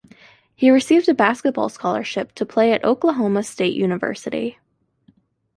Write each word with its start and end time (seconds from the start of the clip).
He 0.55 0.71
received 0.71 1.07
a 1.09 1.13
basketball 1.13 1.69
scholarship 1.69 2.31
to 2.33 2.43
play 2.43 2.73
at 2.73 2.83
Oklahoma 2.83 3.43
State 3.43 3.75
University. 3.75 4.57